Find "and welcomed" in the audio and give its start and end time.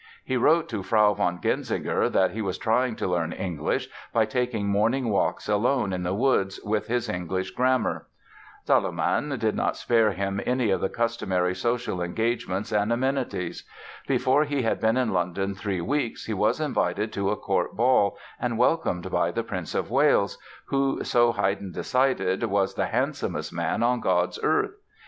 18.39-19.11